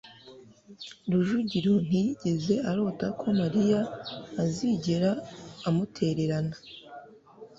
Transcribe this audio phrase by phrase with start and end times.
[1.11, 3.79] rujugiro ntiyigeze arota ko mariya
[4.43, 5.09] azigera
[5.67, 6.55] amutererana